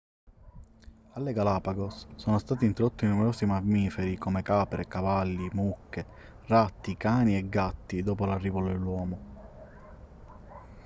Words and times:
alle 1.13 1.31
galapagos 1.31 2.07
sono 2.15 2.39
stati 2.39 2.65
introdotti 2.65 3.05
numerosi 3.05 3.45
mammiferi 3.45 4.17
come 4.17 4.41
capre 4.41 4.87
cavalli 4.87 5.47
mucche 5.53 6.07
ratti 6.47 6.97
cani 6.97 7.37
e 7.37 7.47
gatti 7.47 8.01
dopo 8.01 8.25
l'arrivo 8.25 8.63
dell'uomo 8.63 9.19